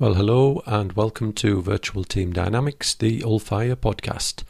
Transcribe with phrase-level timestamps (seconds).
[0.00, 4.44] Well, hello and welcome to Virtual Team Dynamics, the Ulfire podcast.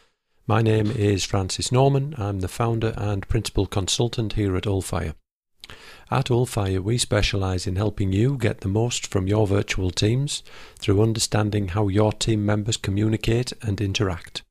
[0.46, 2.15] My name is Francis Norman.
[2.17, 5.15] I'm the founder and principal consultant here at Ulfire.
[6.09, 10.45] At Ulfire, we specialize in helping you get the most from your virtual teams
[10.79, 14.45] through understanding how your team members communicate and interact.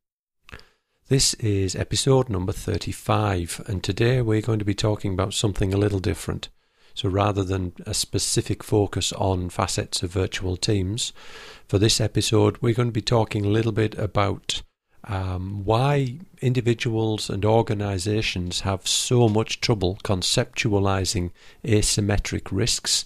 [1.07, 5.77] This is episode number 35, and today we're going to be talking about something a
[5.77, 6.49] little different.
[6.99, 11.13] So rather than a specific focus on facets of virtual teams,
[11.65, 14.63] for this episode, we're going to be talking a little bit about
[15.05, 21.31] um, why individuals and organizations have so much trouble conceptualizing
[21.63, 23.05] asymmetric risks,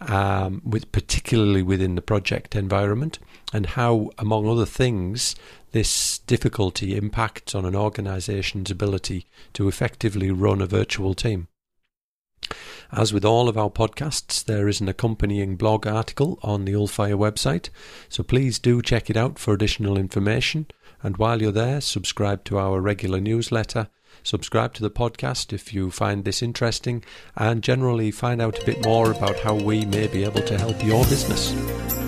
[0.00, 3.18] um, with particularly within the project environment,
[3.52, 5.36] and how, among other things,
[5.72, 11.48] this difficulty impacts on an organization's ability to effectively run a virtual team.
[12.92, 17.18] As with all of our podcasts, there is an accompanying blog article on the Ulfire
[17.18, 17.70] website,
[18.08, 20.66] so please do check it out for additional information.
[21.02, 23.88] And while you're there, subscribe to our regular newsletter,
[24.22, 27.04] subscribe to the podcast if you find this interesting,
[27.36, 30.82] and generally find out a bit more about how we may be able to help
[30.84, 32.05] your business.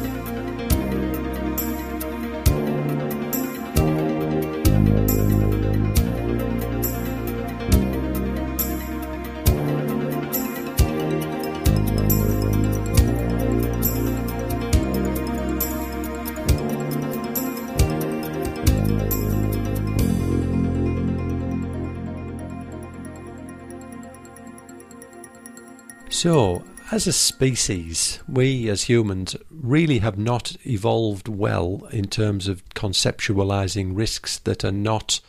[26.20, 32.68] So, as a species, we as humans really have not evolved well in terms of
[32.70, 35.20] conceptualizing risks that are not,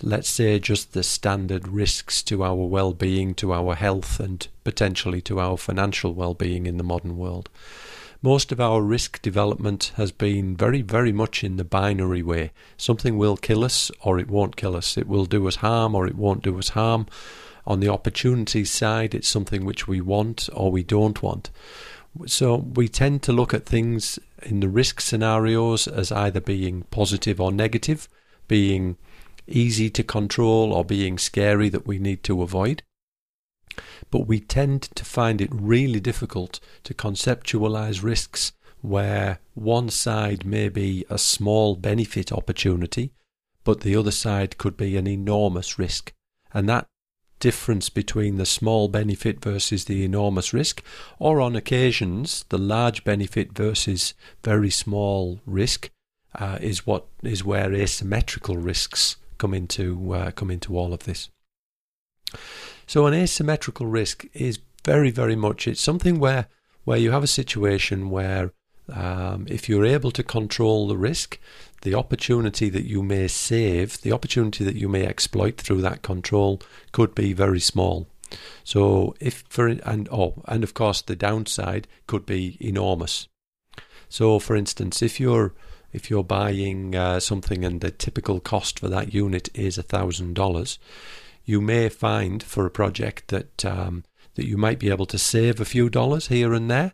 [0.00, 5.20] let's say, just the standard risks to our well being, to our health, and potentially
[5.20, 7.50] to our financial well being in the modern world.
[8.22, 12.52] Most of our risk development has been very, very much in the binary way.
[12.78, 14.96] Something will kill us or it won't kill us.
[14.96, 17.08] It will do us harm or it won't do us harm
[17.70, 21.50] on the opportunity side, it's something which we want or we don't want.
[22.26, 27.40] So we tend to look at things in the risk scenarios as either being positive
[27.40, 28.08] or negative,
[28.48, 28.96] being
[29.46, 32.82] easy to control or being scary that we need to avoid.
[34.10, 40.68] But we tend to find it really difficult to conceptualize risks where one side may
[40.68, 43.12] be a small benefit opportunity,
[43.62, 46.12] but the other side could be an enormous risk.
[46.52, 46.88] And that
[47.40, 50.82] difference between the small benefit versus the enormous risk,
[51.18, 54.14] or on occasions the large benefit versus
[54.44, 55.90] very small risk,
[56.38, 61.30] uh, is what is where asymmetrical risks come into uh, come into all of this.
[62.86, 66.46] So an asymmetrical risk is very very much it's something where
[66.84, 68.52] where you have a situation where
[68.92, 71.38] um, if you're able to control the risk,
[71.82, 76.60] the opportunity that you may save, the opportunity that you may exploit through that control
[76.92, 78.06] could be very small.
[78.64, 83.28] So if for and oh and of course the downside could be enormous.
[84.08, 85.52] So for instance, if you're
[85.92, 90.34] if you're buying uh, something and the typical cost for that unit is a thousand
[90.34, 90.78] dollars,
[91.44, 95.60] you may find for a project that um, that you might be able to save
[95.60, 96.92] a few dollars here and there,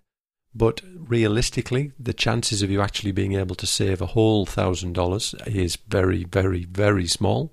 [0.57, 5.35] but realistically, the chances of you actually being able to save a whole thousand dollars
[5.47, 7.53] is very, very, very small.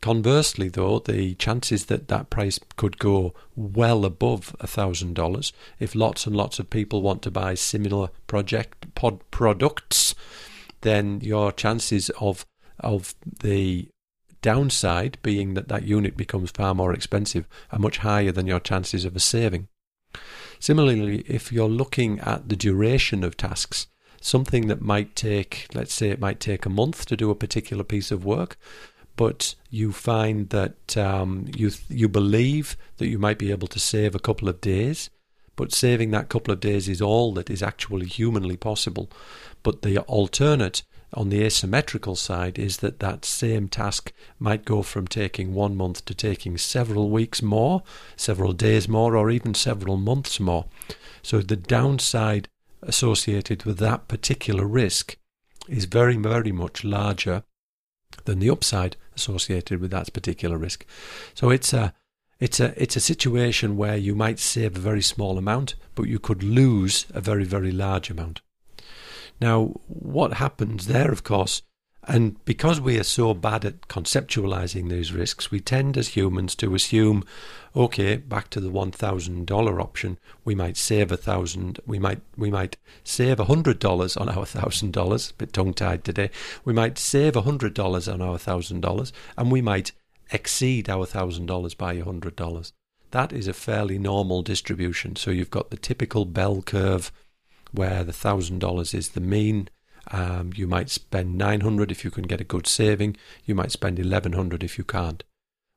[0.00, 5.94] Conversely, though, the chances that that price could go well above a thousand dollars if
[5.94, 10.14] lots and lots of people want to buy similar project pod products,
[10.80, 12.44] then your chances of
[12.80, 13.88] of the
[14.42, 19.06] downside being that that unit becomes far more expensive are much higher than your chances
[19.06, 19.68] of a saving.
[20.64, 23.86] Similarly, if you're looking at the duration of tasks,
[24.22, 27.84] something that might take, let's say it might take a month to do a particular
[27.84, 28.56] piece of work,
[29.14, 34.14] but you find that um, you you believe that you might be able to save
[34.14, 35.10] a couple of days,
[35.54, 39.10] but saving that couple of days is all that is actually humanly possible.
[39.62, 40.82] But the alternate
[41.14, 46.04] on the asymmetrical side is that that same task might go from taking one month
[46.04, 47.82] to taking several weeks more,
[48.16, 50.66] several days more, or even several months more.
[51.22, 52.48] So the downside
[52.82, 55.16] associated with that particular risk
[55.68, 57.44] is very, very much larger
[58.24, 60.84] than the upside associated with that particular risk.
[61.34, 61.94] So it's a
[62.40, 66.18] it's a it's a situation where you might save a very small amount, but you
[66.18, 68.40] could lose a very very large amount.
[69.40, 71.62] Now, what happens there, of course,
[72.06, 76.74] And because we are so bad at conceptualizing these risks, we tend as humans to
[76.74, 77.24] assume,
[77.74, 82.20] okay, back to the one thousand dollar option, we might save a thousand, we might
[82.36, 85.32] we might save a hundred dollars on our thousand dollars.
[85.32, 86.30] Bit tongue tied today.
[86.64, 89.92] We might save a hundred dollars on our thousand dollars, and we might
[90.30, 92.72] exceed our thousand dollars by a hundred dollars.
[93.12, 95.16] That is a fairly normal distribution.
[95.16, 97.12] So you've got the typical bell curve
[97.74, 99.68] where the thousand dollars is the mean
[100.10, 103.16] um, you might spend 900 if you can get a good saving.
[103.44, 105.24] You might spend 1100 if you can't.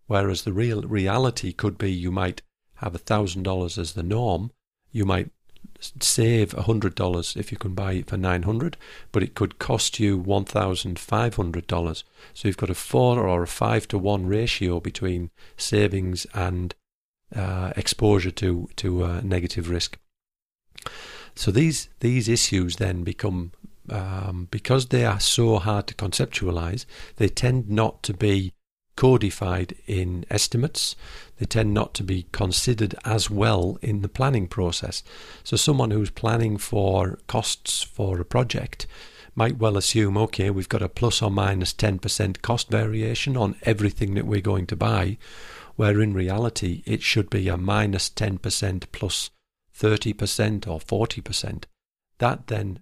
[0.07, 2.41] Whereas the real reality could be you might
[2.75, 4.51] have $1,000 as the norm.
[4.91, 5.31] You might
[5.79, 8.77] save $100 if you can buy it for 900
[9.11, 12.03] but it could cost you $1,500.
[12.33, 16.73] So you've got a 4 or a 5 to 1 ratio between savings and
[17.35, 19.97] uh, exposure to, to uh, negative risk.
[21.37, 23.51] So these these issues then become
[23.89, 26.85] um, because they are so hard to conceptualize,
[27.17, 28.53] they tend not to be
[28.95, 30.95] codified in estimates.
[31.37, 35.03] They tend not to be considered as well in the planning process.
[35.43, 38.87] So, someone who's planning for costs for a project
[39.35, 44.15] might well assume, okay, we've got a plus or minus 10% cost variation on everything
[44.15, 45.19] that we're going to buy,
[45.75, 49.29] where in reality it should be a minus 10% plus
[49.77, 51.63] 30% or 40%.
[52.19, 52.79] That then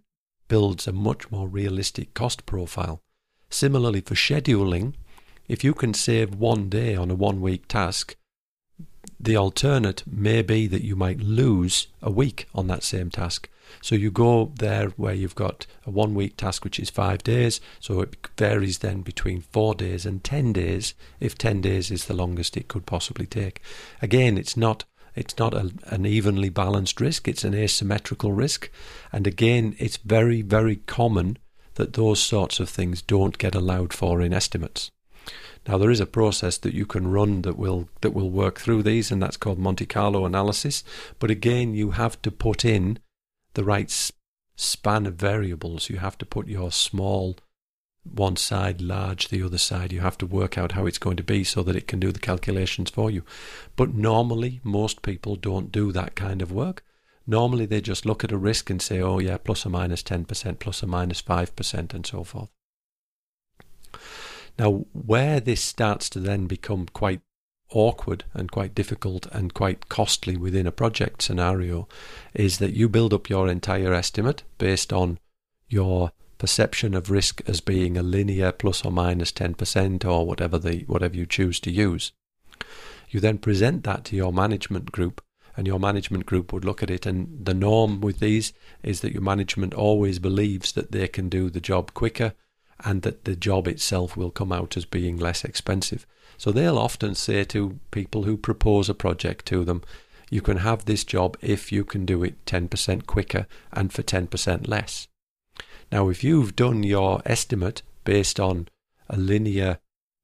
[0.47, 3.01] builds a much more realistic cost profile.
[3.49, 4.93] Similarly, for scheduling,
[5.47, 8.15] if you can save one day on a one week task,
[9.19, 13.49] the alternate may be that you might lose a week on that same task.
[13.81, 17.59] So you go there where you've got a one week task which is five days,
[17.79, 22.13] so it varies then between four days and ten days, if ten days is the
[22.13, 23.61] longest it could possibly take.
[24.01, 28.69] Again, it's not it's not a, an evenly balanced risk, it's an asymmetrical risk.
[29.11, 31.37] And again, it's very, very common
[31.75, 34.91] that those sorts of things don't get allowed for in estimates.
[35.67, 38.83] Now there is a process that you can run that will that will work through
[38.83, 40.83] these, and that's called Monte Carlo analysis.
[41.17, 42.99] But again, you have to put in
[43.55, 43.91] the right
[44.55, 45.89] span of variables.
[45.89, 47.37] You have to put your small
[48.11, 49.91] one side large, the other side.
[49.91, 52.11] You have to work out how it's going to be so that it can do
[52.11, 53.23] the calculations for you.
[53.75, 56.83] But normally, most people don't do that kind of work.
[57.27, 60.59] Normally, they just look at a risk and say, oh, yeah, plus or minus 10%,
[60.59, 62.49] plus or minus 5%, and so forth.
[64.57, 67.21] Now, where this starts to then become quite
[67.71, 71.87] awkward and quite difficult and quite costly within a project scenario
[72.33, 75.17] is that you build up your entire estimate based on
[75.67, 76.11] your
[76.45, 81.15] perception of risk as being a linear plus or minus 10% or whatever the whatever
[81.15, 82.11] you choose to use.
[83.09, 85.23] You then present that to your management group
[85.57, 88.53] and your management group would look at it and the norm with these
[88.83, 92.33] is that your management always believes that they can do the job quicker
[92.83, 96.05] and that the job itself will come out as being less expensive.
[96.37, 99.81] So they'll often say to people who propose a project to them,
[100.29, 104.67] you can have this job if you can do it 10% quicker and for 10%
[104.67, 105.07] less.
[105.95, 108.67] Now, if you've done your estimate based on
[109.07, 109.79] a linear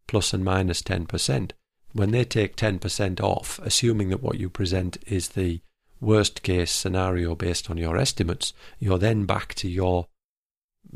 [0.06, 1.52] plus and minus 10%,
[1.94, 5.62] when they take 10% off, assuming that what you present is the
[6.02, 10.08] worst case scenario based on your estimates, you're then back to your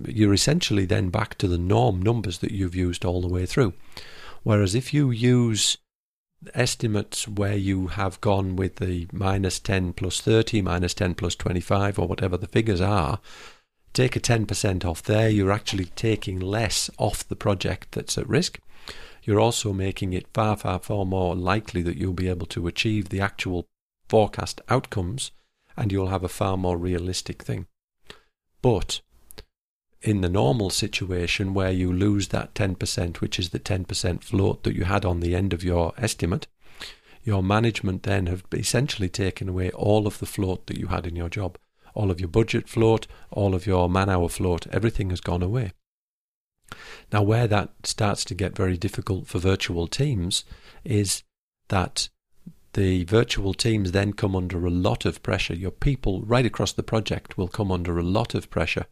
[0.07, 3.71] you're essentially then back to the norm numbers that you've used all the way through.
[4.43, 5.77] Whereas if you use
[6.53, 11.97] estimates where you have gone with the minus 10 plus 30, minus 10 plus 25,
[11.97, 13.21] or whatever the figures are,
[13.95, 18.59] take a 10% off there, you're actually taking less off the project that's at risk.
[19.23, 23.09] You're also making it far, far, far more likely that you'll be able to achieve
[23.09, 23.67] the actual
[24.09, 25.31] forecast outcomes
[25.77, 27.67] and you'll have a far more realistic thing.
[28.61, 29.01] But
[30.01, 34.75] in the normal situation where you lose that 10%, which is the 10% float that
[34.75, 36.47] you had on the end of your estimate,
[37.23, 41.15] your management then have essentially taken away all of the float that you had in
[41.15, 41.57] your job
[41.95, 45.71] all of your budget float, all of your man hour float, everything has gone away.
[47.11, 50.43] Now, where that starts to get very difficult for virtual teams
[50.83, 51.23] is
[51.69, 52.09] that
[52.73, 55.55] the virtual teams then come under a lot of pressure.
[55.55, 58.85] Your people right across the project will come under a lot of pressure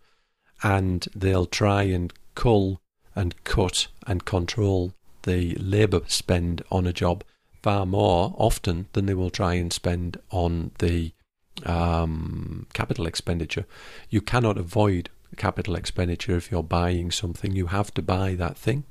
[0.62, 2.82] and they'll try and cull
[3.16, 4.94] and cut and control
[5.24, 7.24] the labour spend on a job
[7.62, 11.12] far more often than they will try and spend on the
[11.66, 13.66] um, capital expenditure.
[14.10, 17.56] You cannot avoid capital expenditure if you're buying something.
[17.56, 18.86] You have to buy that thing.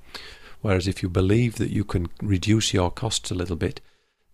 [0.60, 3.80] Whereas if you believe that you can reduce your costs a little bit,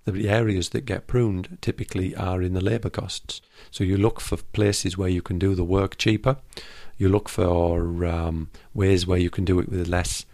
[0.05, 3.41] the areas that get pruned typically are in the labour costs.
[3.71, 6.39] So you look for places where you can do the work cheaper.
[6.97, 10.25] You look for um, ways where you can do it with less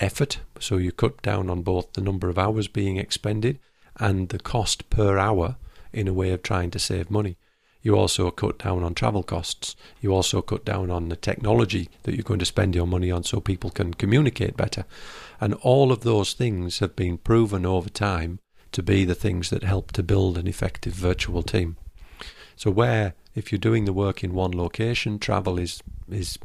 [0.00, 3.58] effort, so you cut down on both the number of hours being expended
[3.96, 5.56] and the cost per hour
[5.92, 7.36] in a way of trying to save money.
[7.82, 9.74] You also cut down on travel costs.
[10.00, 13.24] You also cut down on the technology that you're going to spend your money on
[13.24, 14.84] so people can communicate better.
[15.40, 18.38] And all of those things have been proven over time
[18.70, 21.76] to be the things that help to build an effective virtual team.
[22.54, 26.38] So, where if you're doing the work in one location, travel is is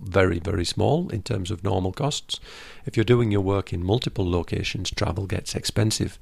[0.00, 2.40] very very small in terms of normal costs.
[2.86, 6.18] If you're doing your work in multiple locations, travel gets expensive.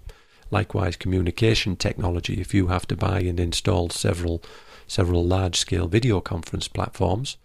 [0.50, 4.42] Likewise, communication technology, if you have to buy and install several
[4.87, 7.37] several large scale video conference platforms,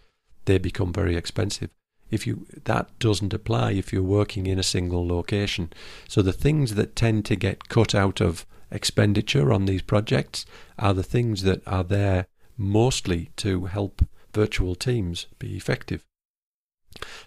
[0.45, 1.69] they become very expensive.
[2.09, 5.71] If you that doesn't apply if you're working in a single location.
[6.07, 10.45] So the things that tend to get cut out of expenditure on these projects
[10.79, 16.03] are the things that are there mostly to help virtual teams be effective.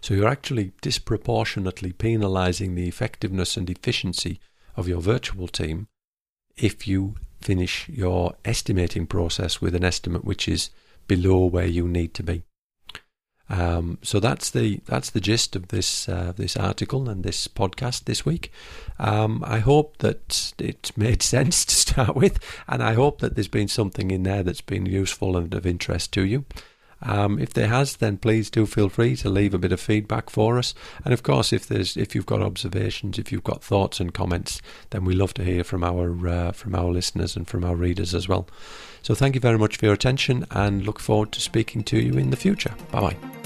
[0.00, 4.40] So you're actually disproportionately penalizing the effectiveness and efficiency
[4.78, 5.88] of your virtual team
[6.56, 10.70] if you finish your estimating process with an estimate which is
[11.06, 12.42] below where you need to be.
[13.50, 18.04] Um, so that's the that's the gist of this uh, this article and this podcast
[18.04, 18.52] this week.
[18.98, 23.48] Um, I hope that it made sense to start with, and I hope that there's
[23.48, 26.44] been something in there that's been useful and of interest to you.
[27.02, 30.30] Um, if there has, then please do feel free to leave a bit of feedback
[30.30, 30.74] for us.
[31.04, 34.60] And of course, if there's if you've got observations, if you've got thoughts and comments,
[34.90, 38.14] then we love to hear from our uh, from our listeners and from our readers
[38.14, 38.48] as well.
[39.02, 42.18] So thank you very much for your attention, and look forward to speaking to you
[42.18, 42.74] in the future.
[42.90, 43.37] Bye bye.